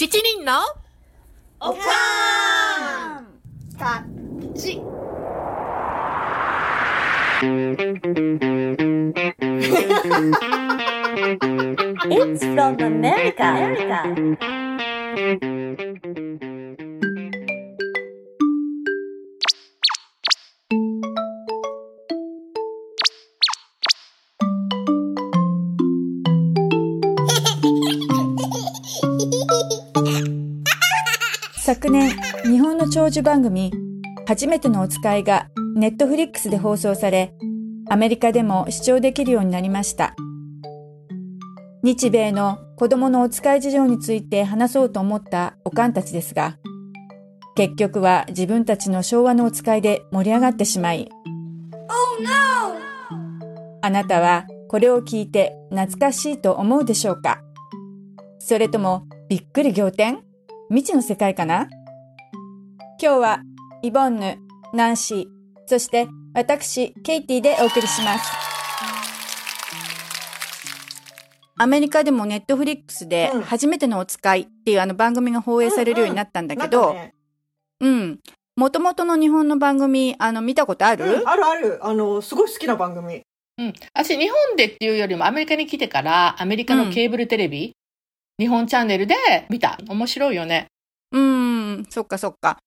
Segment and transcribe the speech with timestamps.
[0.00, 0.62] 七人の
[1.60, 3.26] おかーん
[3.78, 4.80] タッチ。
[12.08, 13.44] It's from America.
[13.44, 14.40] America.
[32.92, 33.72] 長寿番組、
[34.26, 37.32] 初めてのお使いがネットフリックスで放送され、
[37.88, 40.16] アメリカでも視聴できるようになりました。
[41.84, 46.58] 日米の子供のお使い事情について話そうと思ったおかんたちですが、
[47.54, 51.08] 結局は自分たちの昭和のお使いで盛り上がってしまい、
[53.82, 57.40] あなたはこれを聞いて懐かしいと思うでしょうか？
[58.40, 60.24] それともびっくり仰天？
[60.70, 61.68] 未知の世界かな？
[63.02, 63.40] 今日は
[63.80, 64.36] イボンヌ、
[64.74, 65.26] ナンシー、
[65.64, 68.30] そして私、ケイティでお送りします。
[71.56, 76.94] アメリカでもネットフリックスでうん初めてのお使いっていうあの番組が放映されるようになったんだけど、
[77.80, 78.18] うん。
[78.54, 81.78] もともとの日本の番組、あの、見たことある、うんあるある。
[81.80, 83.22] あの、すごい好きな番組。
[83.56, 83.72] うん。
[83.94, 87.72] 私、日本でっていうよりもアメリカに来てから、アメリカのケーブルテレビ、
[88.38, 89.14] 日本チャンネルで
[89.48, 89.78] 見た。
[89.88, 90.66] 面白いよね。
[91.12, 92.58] うーん、そっかそっか。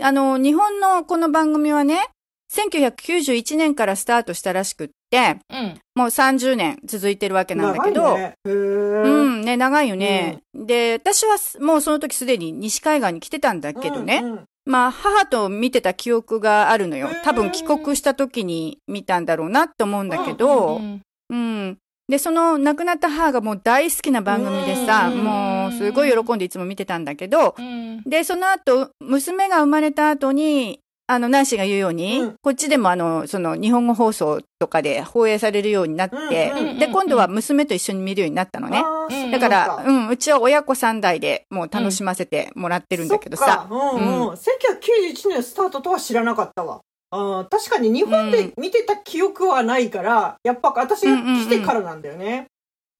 [0.00, 2.08] あの、日本のこの番組はね、
[2.52, 5.80] 1991年からスタートしたらしくって、うん。
[5.94, 10.38] もう30年続いてるわけなんだけど、長いね、うん、ね、長いよね。
[10.54, 14.20] で、私はすもうその時すでに西海岸に来てたんだけどね。
[14.22, 17.08] うんうんまあ、母と見てた記憶があるのよ。
[17.24, 21.78] 多分帰国した時に見たんだろうなって思うんだけど、うんうん。
[22.08, 28.02] で、その亡くなった母がもう大好きな番組でさ、うんもうすごい喜んでいつも見てたんだけど、うん。
[28.04, 38.82] で、その後、娘が生まれた後に、あの、ナンシーが言うように、うんこっちでもあの、その、日本語放送とかで放映されるようになって、で、今度は娘と一緒に見るようになったのね。
[39.30, 43.66] だから、そううん、うちは親子三代でもう楽しませてもらってるんだけどさ。
[43.70, 44.28] うんうん。
[44.30, 46.80] 1991年スタートとは知らなかったわ。
[47.10, 52.46] あー確かに日本で見てた記憶はないから、やっぱ私が来てからなんだよね。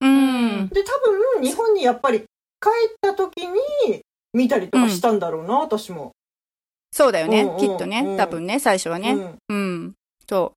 [0.00, 0.68] うん。
[0.68, 0.98] で、多
[1.36, 2.26] 分日本にやっぱり帰
[2.90, 4.00] った時に
[4.32, 6.12] 見たりとかしたんだろうな、私も。
[6.90, 8.14] そうだよね、うんうんきっとねう。
[8.14, 9.12] ん多分ね、最初はね。
[9.12, 9.94] うんうん。
[10.28, 10.52] そ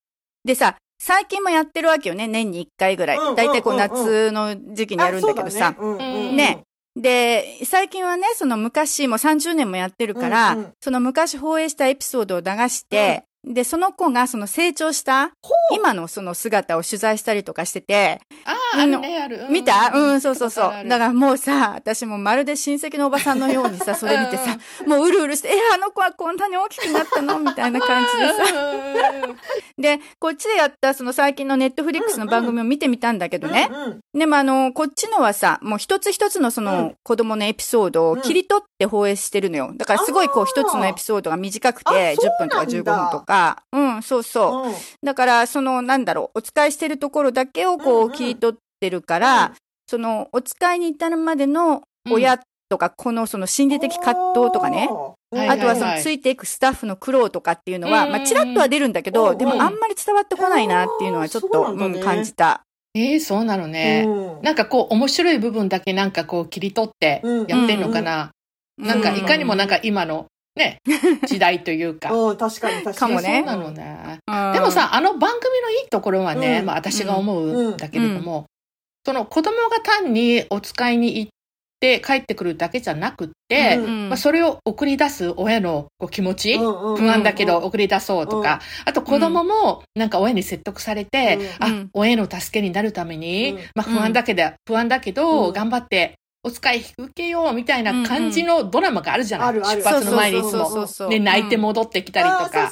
[0.46, 0.48] う。
[0.48, 3.34] でさ、最近もやってるわけよね、年に1回ぐらいうんうんうんう。
[3.34, 5.72] んだいたいこう夏の時期にやるんだけどさ。
[5.72, 6.64] ねうんうんね
[6.94, 15.32] で、最近はね、その昔、もう30年もやってるから、うんうんその昔放映したエピソードを流して、で、その子がその成長した、
[15.74, 19.48] 今のその姿を取材したりとかしてて、ああ、あるね、ある。
[19.50, 19.92] 見た？
[19.94, 20.88] うん、そうそうそう。
[20.88, 27.40] だからもうさ、私もまるで親戚のおばさんのようにさ、それ見てさ、もううるうるして、え、あの子はこんなに大きくなったの？
[27.40, 29.36] みたいな感じでさ。
[29.78, 33.70] で、こっちでやったその最近のネットフリックスの番組を見てみたんだけどね。
[34.14, 36.96] でもあの、こっちのはさ、もう一つ一つのそうのん。
[37.04, 39.72] 子供のエピソードを切り取って放映してるのよ。
[39.76, 43.64] だからすごいこう一つのエピソードが短くて、あ10そう分とか15なんだ分とか。
[43.72, 44.68] うん、そうそう。
[44.70, 44.76] うん。
[45.04, 48.12] だから、その、なんだろう、お使いしてるところだけをこうんううん。
[48.14, 49.54] 切り取ってるから、うん。
[49.88, 62.00] その、お使いに至るまでの親とか、このその心理的葛藤とかね、うんあとはそのついていくスタッフの苦労とかっていうのは、うんまあ、ちらっとは出るんだけど、うんでもあんまり伝わってこないなっていうのはちょっと、そうなんだね。
[62.00, 62.64] うん、感じた。
[62.94, 64.04] ええそうなのね。
[64.06, 64.42] うん。
[64.42, 68.32] なんかこう、面白い部分だけなんかこう切り取ってやってんのかな。
[68.78, 70.26] なんかいかにもなんか今の
[70.56, 70.82] ね、
[71.26, 72.12] 時代というか。
[72.14, 72.96] うん、確かに確かに。
[72.96, 73.44] かもね。
[73.46, 74.20] そうなのね。
[74.28, 74.54] うん。
[74.54, 76.66] でも、さ、あの番組のいいところはね、うん。
[76.66, 78.46] まあ私が思うんだけれども、
[79.06, 81.32] その子供が単にお使いに行っ
[81.80, 84.10] て帰ってくるだけじゃなくって、うん。
[84.10, 91.66] まあ、それを送り出す親のこう気持ち、不安だけど送り出そうとか、あと子供もなんか親に説得されて、うん。
[91.66, 91.90] あ、うん。
[91.94, 93.60] 親の助けになるために、うん。
[93.74, 95.54] まあ不安だけど、不安だけど、うん。
[95.54, 101.10] 頑張ってお使い引き受けようみたいな感じのドラマがあるじゃない、あるある出発の前にいつも。
[101.10, 102.72] ね、泣いて戻ってきたりとか。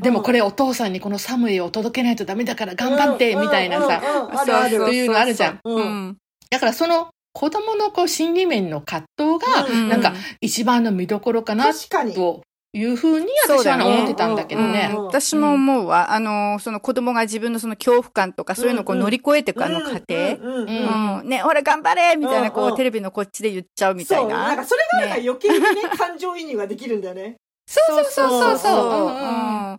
[0.00, 4.00] でもこれお父さんにこのサムエを届けないとダメだから頑張ってみたいなさ、
[4.46, 5.60] そういうのあるじゃん。
[5.64, 6.16] ううんん。
[6.50, 11.72] だからその子供のこう心理面の葛藤がうんなんか一番の見どころかな。
[11.74, 12.42] と
[12.74, 15.02] いうふうに私は思ってたんだけどねう。
[15.02, 16.12] ん私も思うわ。
[16.12, 21.22] あの、その子供が自分のその恐怖感とかそういうのをこう乗り越えていくあの過程。
[21.22, 24.56] ね、ほら頑張れみたいな、こう、テレビのこっちで言っちゃうみたいそう、なんな。
[24.56, 25.66] かそれがなんか余計にね、
[25.96, 27.36] 感情移入ができるんだよね。
[27.66, 28.68] そうそうそうそ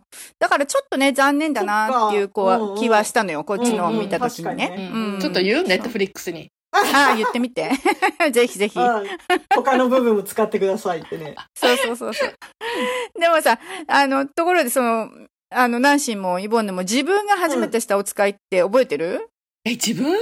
[0.40, 3.44] だからちょっとね、残念だなっていうこう気はしたのよ。
[3.44, 4.90] こっちの見た時にね。
[5.20, 6.50] ちょっと言うネットフリックスに。
[6.94, 7.70] ああ、言ってみて。
[8.32, 8.78] ぜひぜひ。
[8.78, 9.06] うん
[9.54, 11.34] 他の部分も使ってくださいってね。
[11.56, 12.34] そうそうそうそう。
[13.20, 13.58] でもさ、
[13.88, 15.08] あの、ところでその、
[15.50, 19.28] あの、ナンシーもイボンヌも自分が初めてしたお使いって覚えてる、
[19.64, 20.12] え、自分？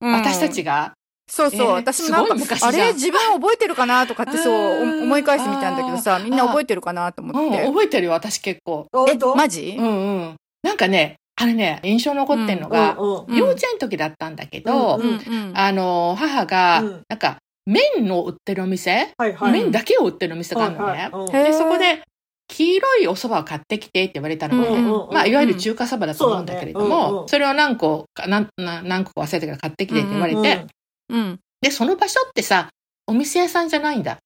[0.00, 0.92] うん私たちが？
[1.30, 1.60] そうそう。
[1.60, 2.92] えー私もなんか、すごい昔じゃんあれ？
[2.94, 7.64] 自分覚えてるかなとかってそう思い返してみたんだけどさ、みんな覚えてるかなとうん、思って。
[7.66, 8.86] 覚えてるよ、私結構。
[9.08, 9.76] え、マジ？
[9.78, 10.36] うんうん。
[10.62, 15.56] なんかね、あれね、印象残ってんのが、幼稚園の時だったんだけど、うんうんうん。
[15.56, 19.52] あの、母が、うんなんか、麺の売ってるお店、はいはい。
[19.52, 20.76] 麺だけを売ってるお店がある
[21.12, 21.44] のね。
[21.44, 22.02] で、そこで、
[22.48, 24.68] 黄色いお蕎麦を買ってきてって言われたのね。
[24.68, 30.66] うんうんうんまあ、いわゆる中華蕎麦だと思うんだけれども、そうだねうんうんそれを何個か、何な何個か忘れてから買ってきてって言われて、
[31.10, 31.40] うんうん。
[31.60, 32.70] で、その場所ってさ、
[33.06, 34.18] お店屋さんじゃないんだ。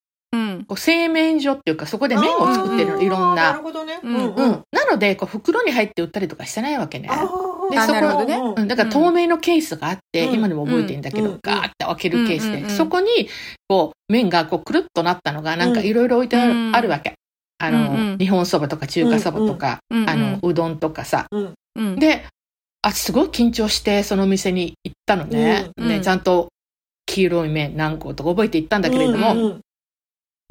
[0.63, 0.67] うん。
[0.67, 3.53] こう製麺所っていうか、そこで麺を作ってるの、いろんな。
[3.53, 4.01] なるほどね。
[4.03, 4.63] うんうん。
[4.73, 7.09] なので、こう、袋に入って売ったりとかしてないわけね。
[7.11, 7.27] あ
[7.71, 13.29] で、あそこなるほどねうん、だから透明のケースがあって、うん今でも覚えてるんだけど、うんガーって開けるケースで、そこに、
[13.69, 17.15] こう、麺がこう、くるっとなったのが、なんかいろいろ置いてある,、わけ。
[17.59, 21.27] あの、日本そばとか中華そばとか、あの、うどんとかさ。
[21.31, 21.97] うん。
[21.97, 22.25] で、
[22.83, 25.71] あ、すごい緊張して、その店に行ったのね。
[25.77, 26.49] で、うんうんちゃんと、
[27.07, 29.61] 黄色い麺何個とか覚えて行ったんだけれども、うん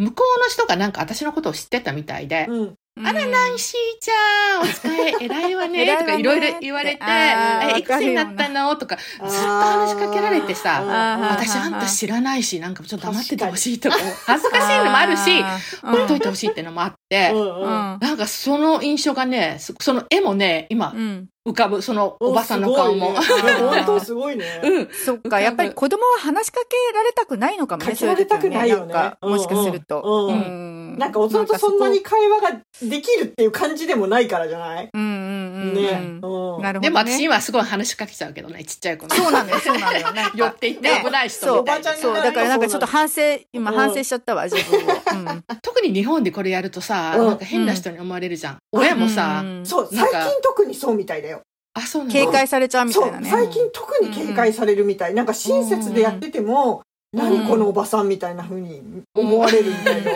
[0.01, 2.77] 向こうの人がなんか私のことを知ってたみたいで、うん。
[2.97, 3.07] うん。
[3.07, 6.05] あら、ナンシーちゃん、お使い偉いわね、 偉いわね。
[6.05, 8.75] とかいろいろ言われて、えいくつになったの？
[8.75, 10.83] とか、ずっと話しかけられてさ、
[11.31, 21.27] 私あんた知らないし、なんかちょっと黙っててほしいとか、恥ずかしいのもあるし、うんほっといてほしいってのもあって、なんかその印象がね、そその絵もね、今うん。
[21.47, 23.19] 浮かぶ、そのおばさんの顔も。
[23.21, 24.61] すごいねいや 本当すごいね。
[24.63, 24.89] うん。
[24.91, 27.91] そっか、やっぱり子供は話しかけられたくないのかもね。
[27.91, 28.93] かけられたくないよね
[29.23, 30.27] もしかすると。
[30.29, 34.89] うんなんか大人とそんなに会話ができるっていう感じでもないからじゃない？
[34.93, 35.20] うん。
[35.61, 36.19] ね。
[36.21, 36.27] う
[36.59, 36.79] んなるほどね。
[36.81, 39.15] でも私今すごい話しかけちゃうけどね、ちっちゃい子の。
[39.15, 40.23] そうなんだよ、 そうなんだよね。
[40.35, 41.93] 寄っていって危ない人そうみたいな。
[41.95, 43.21] そう、だからなんかちょっと反省、
[43.53, 48.57] 今反省しちゃったわ、自分 特に日本でこれやるとさ、うんなんか変な人に思われるじゃん。
[48.71, 51.41] 親もさう、んそう、最近特にそうみたいだよ。
[51.73, 52.13] あ、そうなんだ。
[52.13, 53.29] 警戒されちゃうみたそいうな、ね。
[53.29, 55.13] 最近特に警戒されるみたい。
[55.13, 56.81] なんか親切でやってても、
[57.13, 58.81] 何このおばさんみたいな風に
[59.15, 60.11] 思われるみたいな。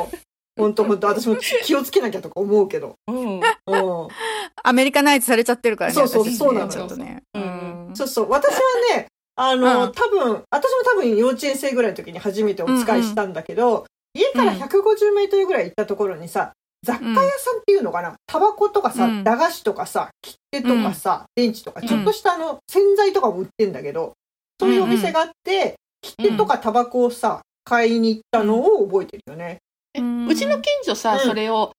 [0.58, 2.96] 本当本当私も気をつけなきゃとか思うけど。
[3.08, 3.42] うん。
[3.68, 4.08] うん。
[4.64, 5.96] アメリカナイズされちゃってるからね。
[5.96, 7.24] そうそうねそうなのよちょっとね。
[7.34, 8.30] うんうんそうそう。
[8.30, 8.60] 私は
[8.96, 16.54] ね、あの、うん多分、私も多分幼稚園生ぐらいの時に初めてお使いしたんだけど、家から150メートルぐらい行ったところにさ、
[16.84, 24.14] 雑貨屋さんっていうのかな、タバコとかさ、うん駄菓子とかさ、切手とかさ、電池とか、うんちょっとしたあの、洗剤とかも売ってんだけど、
[24.60, 29.58] そういうお店があって、切手とかタバコをさ、買いに行ったのを覚えてるよね。
[29.94, 31.72] えうんうちの近所さ、うんそれを、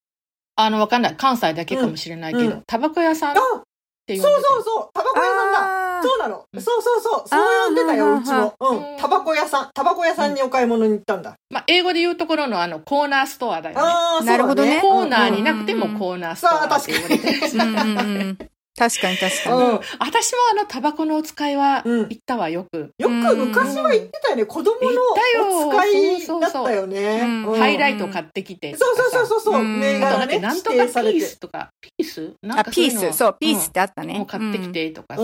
[0.57, 1.17] あの、わかんない。
[1.17, 2.51] 関西だけかもしれないけうん。
[2.51, 3.63] ど、タバコ屋さんっあ
[4.07, 4.89] て呼んでそうそうそう。
[4.95, 6.03] タバコ屋さんだ。
[6.03, 6.45] そうなの。
[6.53, 6.63] うん。
[6.63, 7.29] そうそうそう。
[7.29, 8.55] そう呼んでたよ、うちも。
[8.61, 8.95] ううん。
[8.95, 8.99] ん。
[8.99, 11.35] タバコ屋さん、タバコ屋さんにお買い物に行ったんだ。
[11.51, 13.83] まあ、英語で言うところのあの、コーナーストアだよね。
[13.85, 14.81] ああ、なるほどね。
[14.81, 17.41] コーナーになくくてもコーナーストアって言われてる。
[17.53, 18.39] うんうんうん
[18.77, 19.57] 確かに確かに。
[19.57, 22.91] うん私もあの、タバコのお使いはうん行ったわ、よく。
[22.99, 24.45] よく昔は言ってたよね。
[24.45, 27.21] 子供のお使いだったよね。
[27.23, 29.11] うんうんハイライト買ってきてとそうかさ。
[29.11, 29.61] そうそうそうそう。
[29.61, 30.77] うん銘あとなんか柄ね、なんとか。
[30.77, 33.17] ピースとか、ピースなんあ、かピース。
[33.17, 34.15] そう、ピースってあったね。
[34.15, 35.23] もう買ってきてとかさ、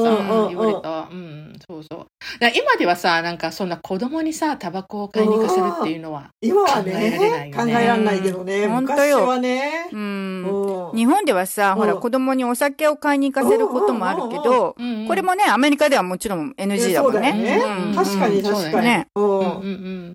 [0.48, 1.08] 言われた。
[1.10, 2.06] うん、そうそう。
[2.40, 8.64] 今ではさ、なんかそんな子供にさ、タバコを買いに行かせるっていうのは、今は考えられないね、考えられないけどね。
[8.64, 9.88] うん昔はね。
[9.92, 9.96] う。
[9.96, 10.61] うんん。
[10.94, 17.62] 日本ではさ、ほら、うん子供にお酒を買いに行かせることもあるけど、うんこれもね、アメリカではもちろん NG だもんね。
[17.94, 19.04] 確かに確かに。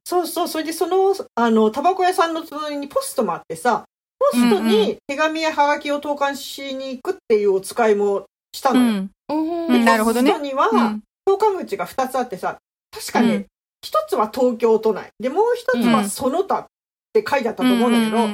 [0.05, 0.47] そうそう。
[0.47, 3.85] それでその、あの、タバコ屋さんの隣にポストもあってさ、
[4.19, 9.07] ポストに手紙やハガキを投函しに行くっていうお使いもしたの
[9.85, 10.31] なるほどね。
[10.31, 11.03] ポストには、うん。
[11.25, 12.57] 投函口が2つあってさ、
[12.91, 13.45] 確かねうん、
[13.83, 15.09] 一、つは東京都内。
[15.19, 16.65] で、もう一つはその他っ
[17.13, 18.27] て書いてあったと思うんだけど、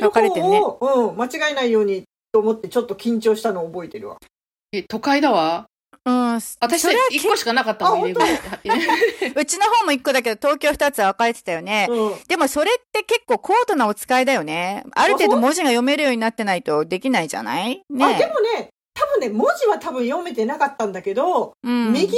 [0.00, 4.16] うんうんうんうんで、入れる方分かれてんねを、うん、間違えないようにと思ってちょっと緊張したのを覚えてるわ。
[4.72, 5.66] え、都会だわ。
[6.04, 6.34] うん。
[6.60, 11.86] 私それは一個しかなかったもん、あ入れ口うちの方も一個だけど、東京二つは分かれてたよね。
[11.90, 12.12] うん。
[12.28, 14.84] でもそれって結構高度なお使いだよね。
[14.92, 17.82] ある程度文字が読めるようになってないとできないじゃない？
[17.90, 22.16] ねあ、でもね、多分ね、文字は多分読めてなかったんだけど、うん、右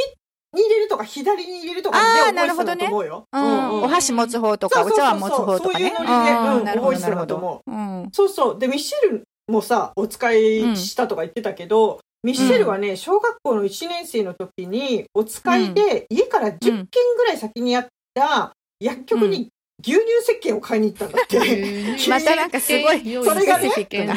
[0.52, 1.98] に入れるとか左に入れるとか
[2.32, 3.24] で覚えてと思うよ。
[3.32, 5.92] うん、お箸持つ方とか、お茶碗持つ方とかね。
[5.96, 7.62] そういうノリでうん覚えてたと思。
[7.66, 8.08] うん。
[8.12, 8.58] そうそう。
[8.58, 19.48] で、ミッシェルもさ、お使いしたとか言ってたけど、ミッシェルはね、小学校の1年生の時に、お使いで、家から10軒ぐらい先にあった薬局に
[19.82, 21.38] 牛乳石鹸を買いに行ったんだって。
[22.08, 23.70] またなんかすごいそれがね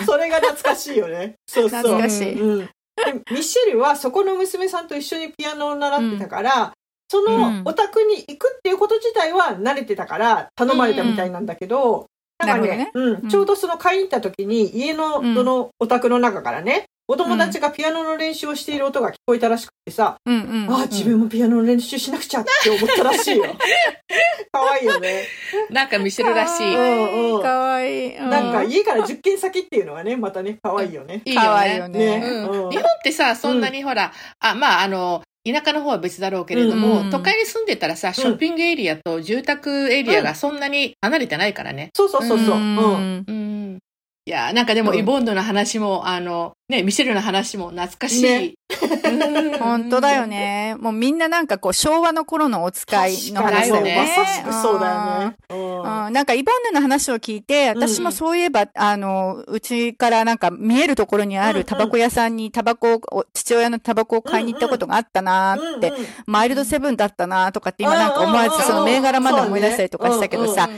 [0.05, 1.35] それが懐かしいよね。
[1.47, 1.81] そうそう。
[1.81, 2.69] 懐かしいうん。
[2.95, 6.73] でミッシェルはそこの娘さんと一緒にピアノを習ってたから、
[7.09, 12.07] そのお宅に行くっていうこと自体は慣れてたから頼まれたみたいなんだけど、
[12.39, 20.73] なんかねなるうん、ちょうどその買いに行った時に家のうんそのお宅の中からね、お友達がピアノの練習をしている音が聞こえたらしくてさ、うんうん。
[20.73, 23.43] ああ、自分もピアノの練習しなくちゃって思ったらしいよ。
[24.53, 25.25] 可愛いよね。
[25.69, 26.73] なんか見せるらしい。
[26.73, 28.17] うんうんかわいい。
[28.17, 31.21] うなんか家から10軒先っていうのがね、またね、可愛いよね。
[31.25, 32.19] いいよかわいいよね。
[32.19, 32.25] ね。
[32.25, 41.89] うんうん日本ってさ、そんなにほら、あ、まあ、あの、田舎の方は別だろうけれども、うん都会に住んでたらさ、ショッピングエリアと住宅エリアがそんなに離れてないからね。
[41.95, 42.55] そうそうそうそう。
[42.55, 42.63] ううん。
[42.63, 43.79] んうん。
[44.25, 48.24] いや、なんかでも、うんイボンヌの話も、あの、ね、ミシェルの話も懐かしい。
[48.24, 48.53] ね。
[49.03, 49.58] うん。
[49.60, 50.25] 本当だよ。
[50.25, 50.75] ね。
[50.79, 54.15] もうみんななんかこう昭和の頃のお使いの話だよね。
[54.17, 55.36] まさしくそうだよね。
[55.50, 56.05] うん。
[56.08, 56.13] うん。
[56.13, 61.55] なんかイボンヌの話を聞いて、私もそういえば、あの、うちからなんか見えるところにあうんうん。
[61.58, 66.05] るタバコ屋さんにタバコを、父親のタバコを買いに行ったことがあったなーって、うんうん。
[66.27, 70.70] マイルドセブンだったなーとかって今なんか思わずその銘柄まで思い出したりとかしたけどさ、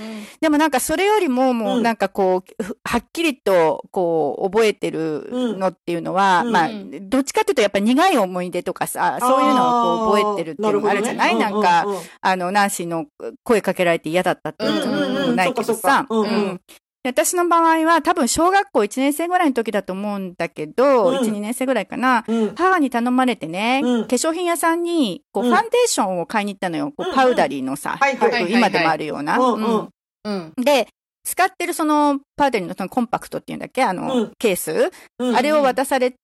[0.42, 6.52] でもなんかそれよりももうなんかこう、ふはっきりとこう覚えてるのっていうのは、うん。
[6.52, 11.36] まあうん、どっちかっていうとやっぱ苦い思い出とかさ、そういうのをこう覚えてるっていうのがあるじゃない？
[11.36, 11.86] なんか、
[12.22, 13.06] あの、ナンシーの
[13.44, 14.88] 声かけられて嫌だったっていう
[15.22, 16.08] のもないけどさ。
[16.10, 16.62] うん
[17.08, 21.18] 私の場合は多分小学校1年生ぐらいの時だと思うんだけど、うん。
[21.18, 22.26] 1、2年生ぐらいかな。
[22.28, 22.36] うん。
[22.36, 24.08] うん母に頼まれてね、うん。
[24.08, 25.52] 化粧品屋さんに、こう、うん。
[25.52, 26.92] ファンデーションを買いに行ったのよ。
[26.98, 27.16] こうんううん。
[27.16, 29.38] パウダリーのさ、はいはいよく今でもあるような。
[29.38, 29.90] うんうん。
[30.24, 30.54] うん。
[30.58, 30.64] うん。
[30.64, 30.88] で、
[31.26, 33.84] 使ってるそのパウダリーのそのコンパクトっていうんだっけ？
[33.84, 34.32] あの、うん。
[34.40, 35.36] ケース、うん。
[35.36, 36.18] あれを渡されて、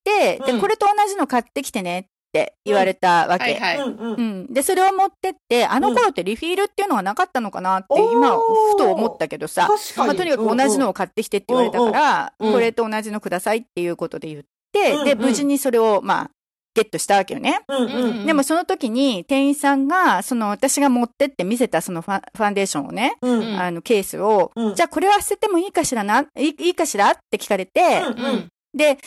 [0.45, 0.61] で、うん。
[0.61, 3.43] これと同じの買ってきてねって言われたわけ。
[3.43, 3.77] はいはい。
[3.79, 4.53] うん。
[4.53, 10.07] で、それを持ってって、あの頃ってリフィールっていうのがなかったのかなって、今、ふと思ったけどさ、確かに。
[10.07, 16.31] まあ、とにかく同じのを買ってきてって言われたから、うんうんこれと同じのくださいっていうことで言って、で、無事にそれを、まあ、
[16.73, 17.61] ゲットしたわけよね。
[17.67, 18.25] うんうんうん。
[18.25, 23.59] でもその時に店員さんが、その私が持ってって見せたそのファンデーションをね、うんうん。
[23.59, 24.75] あのケースを、うん。
[24.75, 27.11] じゃあこれは捨ててもいいかしらな、いいいいかしら？
[27.11, 28.47] って聞かれて、うんうん。
[28.73, 28.97] で、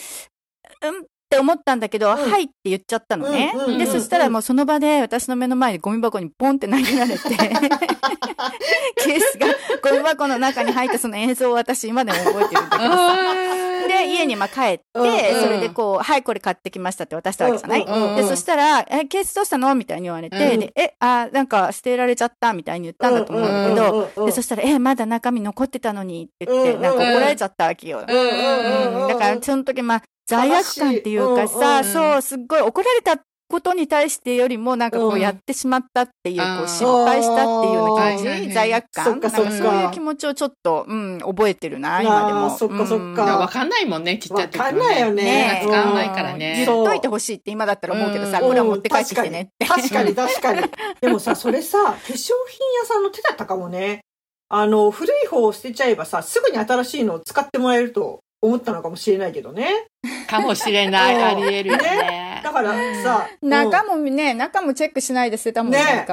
[0.82, 2.16] うんって思ったんだけど、ん。
[2.16, 3.52] はいって言っちゃったのね。
[3.78, 9.48] で、そしたらもうその場で私の目の前でゴミ箱にポンって投げられて、 ケースが
[9.82, 13.12] ゴミ箱の中に入ったその映像を私今でも覚えてるんだけどさ。
[13.12, 17.84] あで、家にまあ帰って、それでこう、はい、これ買ってきましたって渡したわけじゃない、
[18.16, 20.60] で、そしたら、え、ケースどうしたのみたいに言われて、うん。
[20.60, 28.00] で、え、あ、なんか捨てられちゃったみたいに言ったんだと思うんだけど、で、そしたら、え、まだ中身残ってたのにって言って、なんか怒られちゃったわけよ。
[28.00, 38.52] だから、その時、まあ、罪悪感っていうか悲さ、しいそう、すっごい怒られたことに対してよりも、なんかこうんう、やってしまったっていう、あーこう、失敗したっていうような気持ち、はいはいはい。
[38.52, 39.04] 罪悪感？
[39.04, 39.50] そっかそっか。
[39.50, 42.56] なんそういう気持ちをちょっと、うん、覚えてるな、今でも。
[42.56, 43.04] そっかそっか。
[43.04, 43.14] うん。
[43.14, 45.60] いやわかんないもんね、ちっちゃい時はわかんないよね。
[45.62, 46.66] 使わないから言ねっ。
[46.66, 48.48] といてほしいって今だったら思うけどさ、うん。
[48.48, 49.66] これは持って帰ってきてねって。
[49.66, 50.62] 確かに 確かに。
[51.00, 54.00] でもさ、それさ、化粧品屋さんの手だったかもね。
[54.48, 59.86] あの、古い方を捨てちゃえばさ、すぐに新しいのを使ってもらえると思ったのかもしれないけどね。
[60.26, 61.16] かもしれない。
[61.16, 61.22] うん。
[61.22, 62.40] あり得るよね。
[62.42, 66.04] だからさ、中もね、中もチェックしないで捨てたもんね。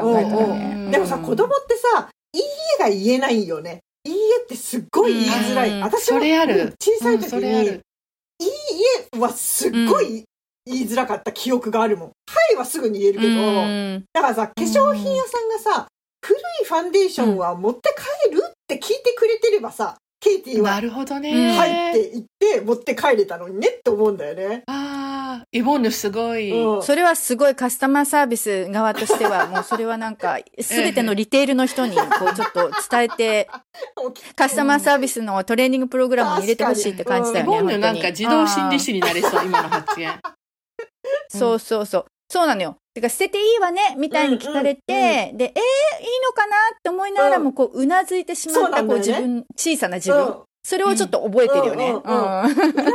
[0.92, 2.42] でもさ、子供ってさ、いい
[2.80, 3.80] えが言えないよね。
[4.04, 5.70] いいえってすっごい言いづらい。
[5.70, 5.84] うん。
[5.84, 7.82] 私も小さい時うんそれあに、る。
[8.40, 8.50] いい
[9.16, 10.24] えはすっごい
[10.66, 12.08] 言いづらかった記憶があるもん。
[12.08, 12.14] は
[12.54, 14.04] いはすぐに言えるけど、うん。
[14.14, 15.88] だからさ、化粧品屋さんがさ、
[16.24, 17.94] 古いファンデーションは持って
[18.26, 21.54] 帰るって聞いてくれてればさ、ケイティはなるほどうんね。
[21.54, 24.64] 入って行って持って帰れたのにねって思うんだよね。
[24.68, 26.52] ああ、イボンヌすごい。
[26.52, 33.50] うんそれはすごいカスタマーサービス側としては、 もうそれはなんか、すべてのリテールの人に、こう、ちょっと伝えて、
[34.36, 38.10] カスタマーサービスのトレーニングプログラムに入れてほしいって感じだイよね、ボンヌなんか。
[38.10, 40.20] 自動心理師になれそう、 今の発言。
[41.30, 42.06] そうそうそう。
[42.32, 42.78] そうなのよ。
[42.94, 45.56] てか、捨てていいわね、みたいに聞かれて、うんうんで、えー、いい
[46.26, 50.26] のかなって思いながらも、こう、うなずいてしまった、そうこう、自分、小さな自分。
[50.26, 51.90] うんそれをちょっと覚えてるよね。
[51.90, 52.48] うんうな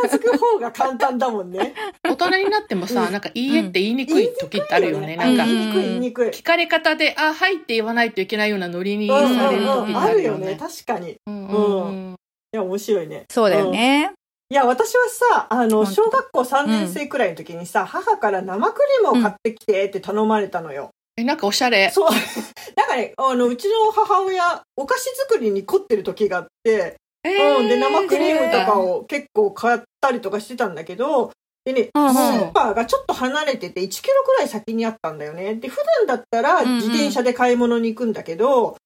[0.08, 1.74] ずく方が簡単だもんね。
[2.08, 5.16] 大人になってもさ、うんなんかいいえって言いにくい時ってあるよね。
[5.16, 6.28] なんかう、言いにくい言いにくい。
[6.28, 10.44] 聞かれ方で、あ、はいって言わないといけないようなノリにうんされる時ってあるよね。
[10.46, 10.56] あるよね。
[10.56, 11.10] 確かに。
[11.10, 12.16] いうんうんうん
[12.56, 13.24] や、面白いね。
[13.30, 14.12] そうだよね。
[14.48, 20.90] いや、私はさ、あの、小学校3年生くらいの時にさ、母から生クリームを買ってきてって頼まれたのよ。
[21.16, 21.90] え、なんかおしゃれ。
[21.90, 22.10] そう。
[22.76, 28.98] なんかね、あの、うちの母親、お菓子作りに凝ってる時があって、えうん、で、生クリームとかを。
[28.98, 31.32] を結構買ったりとかしてたんだけど、
[31.64, 35.56] でね、うんうんスーパーがちょっと離れてて1キロくらい先にあったんだよね。
[35.56, 38.76] で、普段だったらうんうん自転車で買い物に行くんだけど、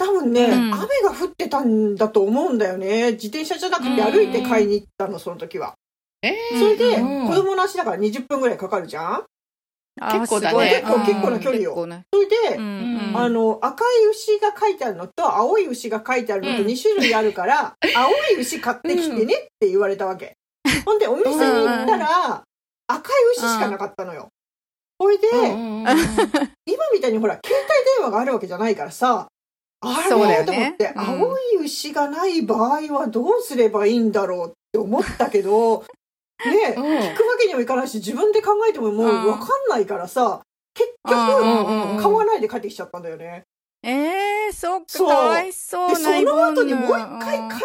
[0.00, 0.52] 多分ね、うん。
[0.72, 3.12] 雨が降ってたんだと思うんだよね。
[3.12, 5.74] 自転車じゃなくて歩いて買いに行ったの、その時は。
[6.22, 9.24] えそれで、うん子供の足だから20分ぐらいかかるじゃん？
[10.00, 10.82] あ結構だね。
[10.82, 12.02] 結構結構な距離よね。
[12.12, 16.66] それで、うんあの、赤い牛が書いてあるのと、青い牛が書いてあるのとうん。
[16.68, 20.36] 2種類あるから、 青い牛買ってきてねって言われたわけ。
[20.86, 22.42] ほんで、お店に行ったら、
[22.86, 24.28] 赤い牛しかなかったのよ。
[24.98, 25.86] ほいで、うんうんうん。
[26.66, 29.28] 今みたいにほら、携帯電話があるわけじゃないからさ、
[29.80, 30.46] あそうだれよね。
[30.46, 31.00] と思って、うん。
[31.00, 35.84] 青い牛がない場合はどうすればいいんだろうって思ったけど、
[36.44, 36.80] ね、う。
[36.80, 40.42] ん聞くわけにもいかないし、自分で考えてももうわかんないからさ、
[40.74, 43.44] 結局、うんうんうん買わないで帰ってきちゃったんだよね。
[43.82, 45.08] えー、そっか、そう。
[45.08, 47.58] かわいそうで、なその後にもう一回買いに行っ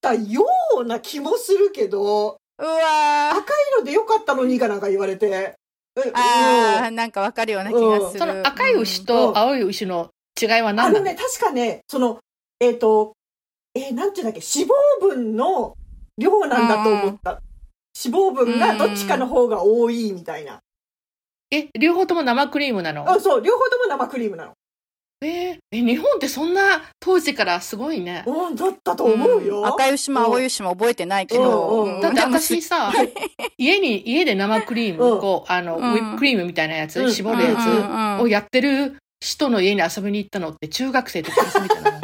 [0.00, 0.44] たよ
[0.80, 3.30] うな気もするけど、うわー。
[3.30, 5.54] 赤いのでよかったのにかなんか言われて。
[5.96, 6.12] うん。
[6.14, 8.20] あー、なんかわかるような気がする。
[8.20, 9.06] その赤い牛うん。
[9.06, 10.98] と青い牛の違いはあ何なの？
[11.00, 12.18] のね、確かね、その、
[12.60, 13.12] えっ、と、
[13.74, 15.74] えーなんていうんだっけ、脂肪分の
[16.16, 17.40] 量なんだと思った。
[18.04, 20.60] 脂肪分がどっちかの方が多いみたいな。
[21.50, 23.10] え、両方とも生クリームなの？
[23.10, 24.52] あ、そう、両方とも生クリームなの。
[25.20, 28.22] えーえ、日本ってそんな当時からすごいね。
[28.24, 29.66] うん、だったと思うよ。
[29.66, 31.84] 赤い牛も青い牛も覚えてないけど。
[31.84, 32.92] うんうんだって私さ、
[33.58, 40.50] 家に、家で生クリーム、うんこう、あの、うんウィップクリームみたいなやつ、うん絞るやうんうんうんつをやってる人の家に遊びに行ったの？
[40.50, 42.00] って中学生とか初めてなの。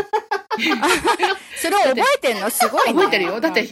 [1.56, 2.50] それを覚えてんの？
[2.50, 2.94] すごいね。
[2.94, 3.40] 覚えてるよ。
[3.40, 3.68] だって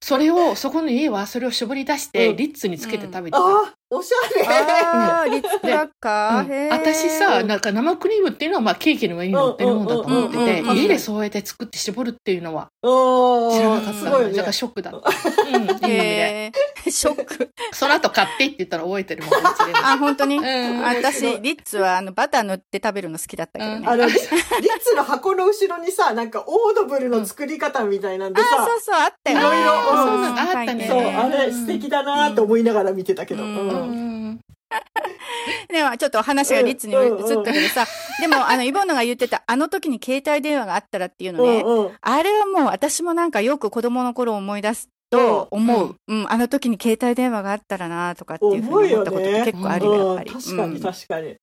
[0.00, 3.38] それを、そこの家はそれを絞り出して、うんリッツにつけて食べてた。
[3.38, 5.30] あ、おしゃれ。
[5.30, 6.44] リッツクラッカー。
[6.44, 6.52] うん。
[6.52, 6.72] へー。
[6.72, 14.10] 私さ、なんか生クリームっていうのはまあケーキの上に乗ってるもんだと思ってて家でそうやって作って絞るっていうのはうん知らなかっただ
[14.42, 14.52] から。
[14.52, 14.90] ショックだ。
[14.90, 15.08] った。
[15.08, 15.66] うん、
[16.90, 17.50] ショック。
[17.72, 19.34] その後買ってって言ったら覚えてるもん、
[19.84, 20.38] あ、本当に？
[20.38, 20.80] うん。
[20.82, 23.80] 私、リッツはあのバター塗って食べるの好きだったけど。
[23.80, 23.86] ね。
[23.86, 24.20] あの、リリッ
[24.80, 29.38] ツの箱の後ろにさ、なんかオードブルの作り方みたいなんであ、さ、そうそう、あったよ。
[29.38, 30.88] いろいろあーうんあったね。
[30.88, 33.44] そう、あれ素敵だなと思いながら見てたけど。
[33.82, 33.88] うん。
[33.88, 33.96] うん。
[33.96, 34.40] うん。
[35.68, 36.96] でも、ちょっと話がリッツに移
[37.40, 37.86] ったけどさ、
[38.20, 41.92] でも、あの、イボンヌが言ってた、あの時に携帯電話があったらっていうのね、うんうん。
[42.00, 45.94] あれはもう私もなんかよく子供の頃思い出すと思う。
[46.08, 50.30] うん、あの時に携帯電話があったらなとかっていうふうに思ったことって結構あるよ、やっぱり。
[50.32, 50.80] うん確かにうん。
[50.82, 51.36] 確かに。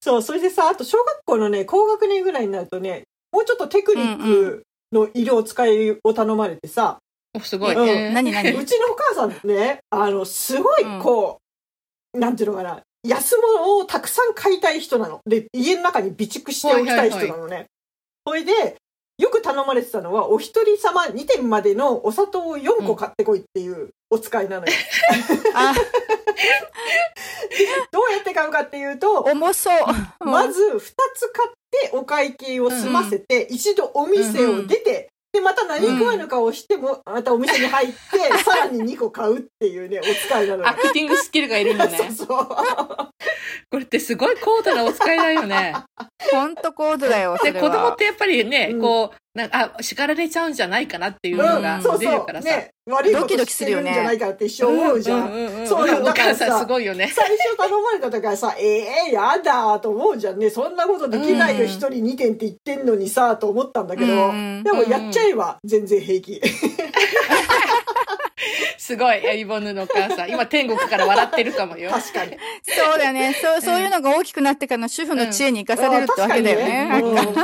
[0.00, 6.98] そう、それでさ、あと小学校のね、高学年ぐらいになるとね、もうちょっとテクニックの色を使いを頼まれてさ、
[7.34, 7.74] おすごい。
[7.74, 7.88] うん。
[7.88, 8.50] えー何何？
[8.50, 11.45] うちのお母さんね、あの、すごいこう、
[12.16, 15.20] なんていうのかな、安物をたくさん買いたい人なの。
[15.26, 17.66] で、家の中に備蓄しておきたい人なのね。
[18.26, 18.76] それで、
[19.18, 24.72] よく頼まれてたのは、お一人様2点までのお砂糖を4個買ってこいっていうお使いなのよ。
[25.54, 25.74] あ、
[27.92, 29.74] どうやって買うかっていうと、重そう。
[30.24, 37.94] まず2つ買ってお会計を済ませて、一度お店を出て、で、また何食わぬかをしても、またお店に入って、
[38.42, 40.74] さらに2個買うっていうね、お使いなのよア。
[40.74, 41.98] クティングスキルがいるのね。
[42.16, 42.48] そうそう。
[42.48, 45.74] これってすごい高度なお使いだよね。
[46.32, 47.52] ほんと高度だよ、そで。
[47.52, 52.48] 子供ってやっぱりね、うんこう、なんか、あ、叱られちゃうんじゃないかなっていううん、のがそうそ出るからさ。
[52.48, 52.52] う。
[52.52, 55.28] ね、悪いこドキとしてるんドキするよねじゃないかって一生思うじゃん。
[55.30, 57.12] んんそうなのおだからさ母さんすごいよね。
[57.14, 60.48] 最初頼まれた時はさ、 ええやだと思うじゃんね。
[60.48, 66.40] そんなことできないよ、うん一人2点って言ってんのにさ、と思ったんだけど、うんでもやっちゃえば全然平気。
[68.78, 70.30] すごい、エイボヌのお母さん。
[70.30, 71.90] 今天国から笑ってるかもよ。
[71.90, 72.38] 確かに。
[72.62, 73.34] そうだよね。
[73.34, 76.88] そう、そういうのが大きくなってからの主婦の知恵に生かされるってわけだよね。
[76.92, 77.42] あ確かにね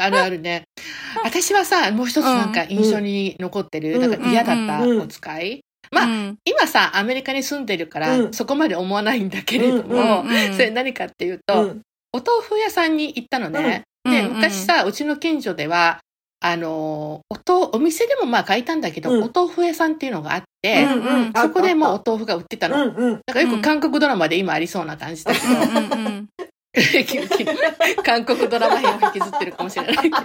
[0.00, 0.64] あるあるね。
[1.24, 5.60] 私はさ、もう一つなんか印象に残ってる、うんなんか嫌だったお使い。
[5.92, 6.36] まあうん。
[6.44, 8.32] 今さ、アメリカに住んでるから、うん。
[8.32, 11.80] そこまで思わないんだけれども、うんうんそれ何かっていううと、ん。
[12.12, 13.82] お豆腐屋さんに行ったのね。
[14.04, 14.36] で、うんうん。
[14.36, 16.00] 昔さ、うちの近所では、
[16.42, 19.24] あの、おと、お店でもまあ買いたんだけど、うん。
[19.24, 21.32] お豆腐屋さんっていうのがあって、うんうん。
[21.34, 22.86] そこでもうあお豆腐が売ってたうの。
[22.86, 23.20] んうん。
[23.26, 26.28] だからよく韓国ドラマで今ありそうな感じだけど、うんうんうん
[28.04, 30.16] 韓国ドラマ編を引きずってるかもしれないけど。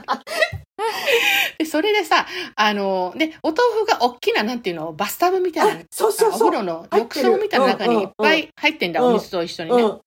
[1.57, 6.47] でそれでさ、あの、で、お豆腐が大きな、なんていうの、バスタブみたいなあ、そうそうそう。
[6.47, 9.83] お風呂の浴槽みたいな中にいっぱい入ってんだ、うんお水と一緒にね。
[9.83, 9.99] うん。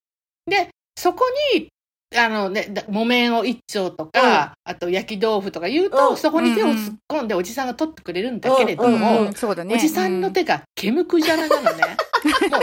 [0.47, 1.69] で、そこに、
[2.15, 9.75] あのね、だ木綿を一丁とか、あと焼き豆腐とか言うと、うんそこに手を突っ込んでおじさんが取ってくれるんだけれどうんも、うんそうだね。
[9.75, 11.97] おじさんの手が毛むくじゃらなのね。
[12.49, 12.61] もう、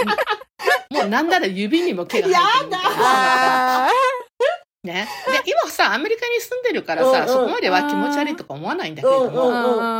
[0.90, 2.88] もうなんなら指にも毛が生えてるみたいな。
[3.86, 3.88] あ
[4.84, 5.08] ね。
[5.44, 7.28] で、今さ、アメリカに住んでるからさ、うんうん。
[7.28, 9.52] そこまでは気持ち悪いとか思わないんだけれどうんも、うん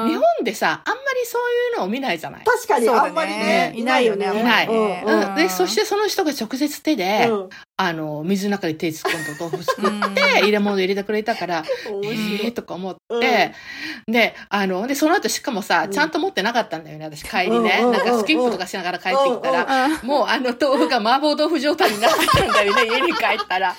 [0.06, 1.42] ー日本でさ、あんまりそう
[1.72, 2.44] いうのを見ないじゃない？
[2.44, 2.92] 確かにね。
[2.92, 4.26] あんまりね、いないよね。
[4.26, 4.68] いない。
[4.68, 5.02] うん。
[5.02, 10.00] うん、で、そしてその人が直接手で、うんあの、水の中に手突っ込んでお豆腐作うん。
[10.02, 12.48] って、入れ物入れてくれたから、面え白い。
[12.48, 13.52] ーとか思って、
[14.10, 15.90] で、あの、で、その後しかもさ、うん。
[15.90, 17.78] ちゃんと持ってなかったんだよね、私帰りね。
[17.80, 23.70] うんうんなんかスキップとかしながら帰ってきたら、あもうあの豆腐が麻婆豆腐状態になってたんだよね、 家に帰ったら。
[23.70, 23.74] あ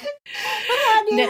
[1.10, 1.28] りゃ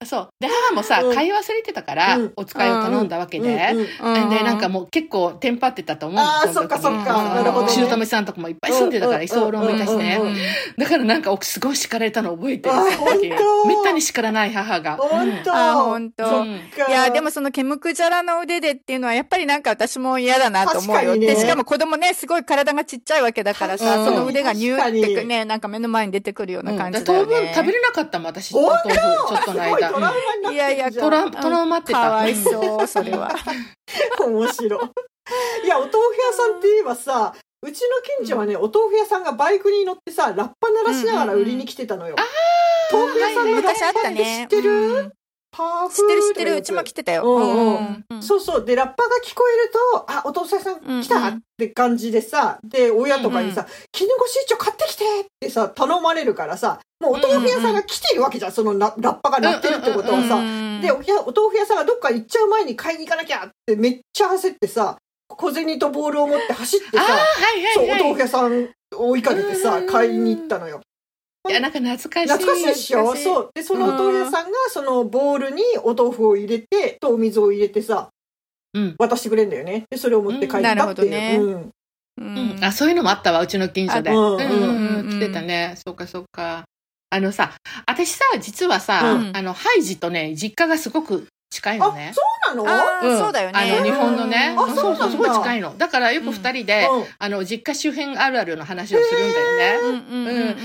[0.00, 0.28] ーそう。
[0.40, 1.14] で、母もさ、うん。
[1.14, 3.70] 買い忘れてたからうん、お使いを頼んだわけで、
[4.02, 7.34] うんうんで、なんかもう結構テンパってたと思うあそっかそっか。
[7.34, 7.72] なるほどね。
[7.72, 10.38] 姑さんとかもいっぱい住んでたから、居候もいたしねうんうんうん。
[10.78, 12.74] だからなんかすごい叱られたの覚えてる。
[13.66, 14.96] めったに叱らない母が。
[14.96, 16.48] 本当あ本当い
[16.90, 20.94] や、でもそのケムクジャラの腕でっていうのはやっぱりなんか私も嫌だなと思うよ。
[20.94, 27.34] 確かにねで、しかも子供ね、すごい体がちっちゃいわけだからさ、うんその腕がニューってね、なんか目の前に出てくるようなうん感じ当だよね。
[27.46, 28.52] 分食べれなかったもん、私。
[28.52, 29.88] 本豆腐、ちょっとの間。
[29.88, 29.94] す
[30.42, 32.00] ごいやいやトラトラウマってた。
[32.00, 33.30] かわいそう、それは。
[34.26, 34.80] 面白い。
[35.64, 42.14] いや、お豆腐屋さんって言えばさ、うちの近所はね、お豆腐屋さんがバイクに乗ってさ、ラッパ鳴らしながら売りに来てたのよ。
[42.92, 44.46] 豆腐屋さんのラッパって知ねっ。
[44.48, 45.12] てる、うん
[45.56, 46.56] パーフ知ってる知ってる。
[46.56, 47.22] うちも来てたよ。
[48.20, 48.64] そうそう。
[48.64, 60.34] で、ラッパが聞こえると、あ、お豆腐屋さん来たって感じでさ、で、親とかにさ、絹ごし一丁買ってきてってさ、頼まれるからさ、もうお豆腐屋さんが来てるわけじゃん、そのララッパが鳴ってるってことはさ。
[60.34, 64.96] うんで、おやお豆腐屋さんがどっか行っちゃう前に買いに行かなきゃってめっちゃ焦ってさ、
[65.28, 67.22] 小銭とボールを持って走ってさ、はい
[67.74, 68.00] そう、はいはい。
[68.00, 70.80] お豆腐屋さんを追いかけてさう、ん買いに行ったのよ。
[71.48, 72.28] いや、なんか懐かしい。
[72.32, 73.14] 懐かしいっしょ？
[73.16, 73.50] そう。
[73.54, 78.08] で、そのお豆腐屋さんがそのボールにお豆腐を入れて、とお水を入れてさ、
[78.72, 78.94] うん。
[78.98, 79.84] 渡してくれるんだよね。
[79.90, 81.06] で、それを持って帰ったっていう。
[81.06, 81.70] うんねうんう
[82.16, 84.10] うんん、あ、そういうのもあったわ、うちの近所で。
[84.10, 85.74] あうんうんうんうん来てたね。
[85.84, 86.64] そうか、そうか。
[87.10, 87.52] あのさ、
[87.86, 92.12] 私さ、実はさ、うんあの、ハイジとね、実家がすごく近いのね。
[92.12, 92.20] そ
[92.52, 93.18] うなの？
[93.18, 93.52] そうだよね。
[93.54, 94.56] あの、日本のね。
[94.58, 95.78] あそうなんだすごい近いの。
[95.78, 97.04] だからよく二人で、うん。
[97.18, 99.98] あの、実家周辺あるあるの話をするんだよね。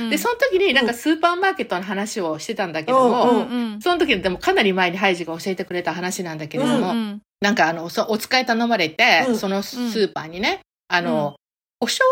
[0.01, 0.09] うん。
[0.09, 7.21] で、その時になんかスーパーマーケットの話をしてたんだけどうんも、その時でもかなり前にハイジが教えてくれた話なんだけれども、うん。
[7.41, 9.37] なんかあの、そお使い頼まれて、うん。
[9.37, 11.38] そのスーパーにね、あの、うん
[11.81, 12.07] お醤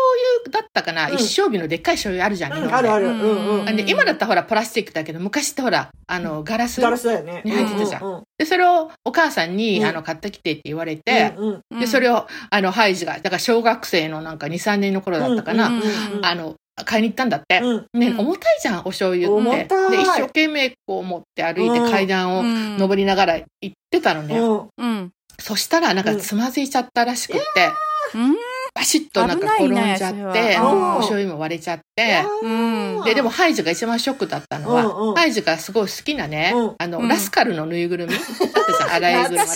[0.46, 1.14] 油だったかな、うん。
[1.14, 3.08] 一升瓶のでっかい醤油あるじゃん、うんあるある。
[3.08, 3.66] ううんん。
[3.66, 3.76] うん。
[3.76, 6.80] で今だったらほらプラスチックだけど、昔ってほら、あの、ガラス。
[6.80, 7.42] ガラスだよね。
[7.44, 8.02] に入ってたじゃん。
[8.02, 9.84] うんうんで、それをお母さんに、うん。
[9.86, 15.82] あの、買ってきてって言われて、うんで、それを、あの、ハイジが、だから小学生のなんか2、3年の頃だったかな、うんうん
[16.18, 16.54] うんあの、
[16.84, 17.58] 買いに行ったんだって。
[17.58, 18.20] うんね、うん。
[18.20, 19.36] 重たいじゃん、お醤油って。
[19.36, 19.90] 重たい。
[19.90, 21.90] で、一生懸命こう持って歩いてうん。
[21.90, 24.38] 階段をうん登りながら行ってたのね。
[24.38, 24.68] うん。
[24.78, 25.10] うん。
[25.40, 27.70] そしたらなんかつまずいちゃったらしくって、
[28.14, 28.36] うん
[28.78, 33.02] バシッとなんか転んじゃって、お醤油も割れちゃって、うん。
[33.04, 36.74] で、でもハイジが一番ショックだったのは、ハイジがすごい好きなね、うん。
[36.78, 37.08] あの、うん。
[37.08, 38.12] ラスカルのぬいぐるみ。
[38.12, 38.38] だった
[38.78, 39.48] じゃん、荒いぐるみ。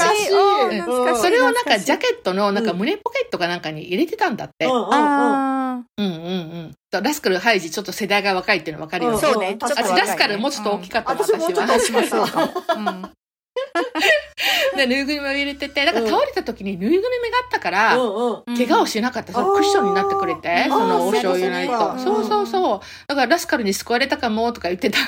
[1.19, 4.67] それをなんかジャッケットのなんか胸ポケットかなんかに入れてたんだって。
[4.67, 6.73] うんうんうん。
[6.91, 9.15] ラスカル、ハイジ、ちょっと世代が若いっていうの分かるよね。
[9.15, 9.57] うんそうね。
[9.61, 12.01] ラスカルもうちょっと大きかったの、私も
[14.77, 18.15] で、ぬいぐるみを入れてて、なんか倒れた時にぬいぐるみがあったから、うん
[18.47, 19.33] うん怪我をしなかった。
[19.33, 21.99] そのクッションになってくれて、そのお醤油ないと。
[21.99, 22.81] そうそうそう。
[23.07, 24.99] だからラスカルに救われたかもとか言ってた。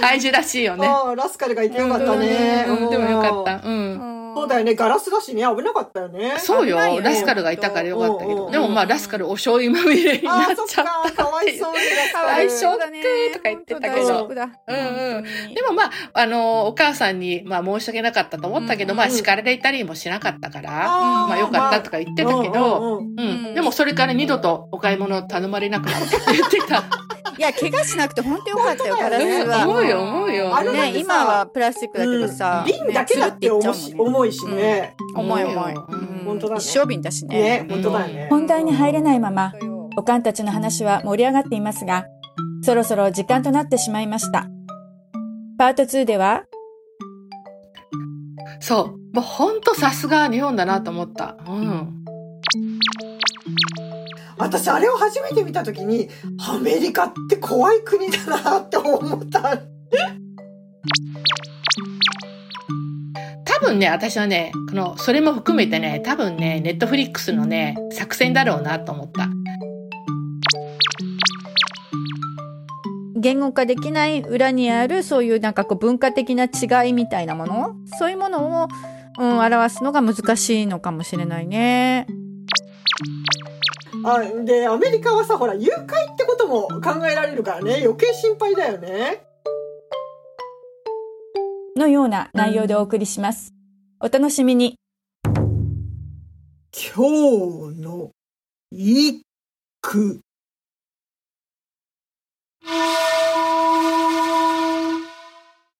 [0.00, 0.88] ハイジらしいよね。
[1.16, 2.64] ラスカルがいてよかったね。
[2.68, 3.66] うんでもよかった。
[3.66, 4.23] うん。
[4.44, 4.48] うん。
[4.48, 6.34] そうだよね、ガラスだしね、危なかったよね。
[6.38, 8.50] そうよよねラスカルがいたからよかったけど。
[8.50, 11.78] でもまあ、ラスカルお醤油まみれになっっちゃっか、かわいそうに
[12.12, 12.20] か。
[12.20, 13.02] わいそうだね。
[13.32, 23.54] とか言ってたけどうんうんでもまあ、あの、お母さんに、まあ申し訳なかったと思ったけど、うんまあ叱られたりもしなかったから、まあよかったとか言ってたけど、うん。
[23.54, 26.84] でもそれから二度とお買い物頼まれなくなったって言ってた。
[27.38, 29.68] いや、怪我しなくて本当よかったよ、ガラスうんは。
[29.68, 30.72] 思うよ、思うよ。
[30.72, 32.64] ね、今はプラスチックだけどさ。
[32.66, 34.94] 瓶だけだって重いしね。
[35.14, 35.74] 重い重い。
[36.24, 38.22] 本当だね一生瓶だしねね。、本当だよね。
[38.22, 39.54] うん本本題に入れないまま、
[39.96, 42.04] おかんたちの話は盛り上がっていますが、
[42.62, 44.48] そろそろ時間となってしまいました。
[45.58, 46.44] パート2では、
[48.60, 49.14] そう。
[49.14, 51.36] もう本当さすが日本だなと思った。
[51.46, 52.04] うん。
[54.36, 56.08] 私、あれを初めて見たときに、
[56.48, 59.58] アメリカって怖い国だなって思った。
[63.44, 69.28] 多分ね、私はね、この、それも含めてね、多分ね、ネットフリックスのね、作戦だろうなと思った。
[73.16, 77.74] 言語化できない裏にあるそういうなんかこう文化的な違いみたいなもの？
[77.98, 78.68] そういうものを、
[79.18, 82.06] うん、表すのが難しいのかもしれないね。
[84.06, 89.24] あで、アメリカはさ、ほら、誘拐ってことも考えられるからね、余計心配だよね。
[91.74, 93.54] のような内容でお送りします。
[94.00, 94.76] お楽しみに。
[96.74, 98.10] 今日の
[98.70, 99.22] 一
[99.80, 100.20] 句。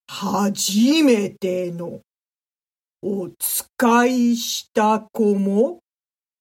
[0.08, 2.00] 初めての
[3.02, 5.80] お使いした子も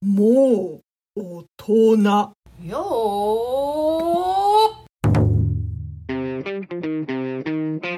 [0.01, 0.82] もう
[1.15, 2.33] 大人。
[2.63, 2.83] よ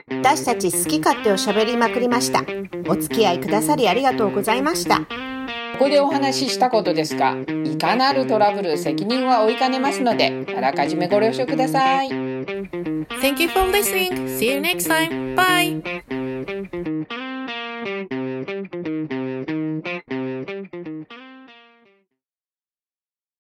[0.10, 2.44] 私たち好き勝手を喋りまくりました。
[2.90, 5.00] お付き合いくださりありがとうございました。
[5.00, 5.06] こ
[5.80, 12.10] こでお話ししたことですが、いかなるトラブル、責任は負いかねますので、あらかじめご了承ください。
[12.10, 14.28] Thank you for listening.
[14.38, 15.36] See you next time.
[15.36, 16.25] Bye.